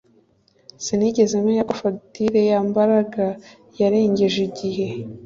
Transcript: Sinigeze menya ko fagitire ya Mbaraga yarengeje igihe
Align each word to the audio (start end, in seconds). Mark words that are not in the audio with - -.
Sinigeze 0.83 1.33
menya 1.45 1.63
ko 1.69 1.73
fagitire 1.81 2.41
ya 2.51 2.59
Mbaraga 2.69 3.23
yarengeje 3.79 4.39
igihe 4.49 4.85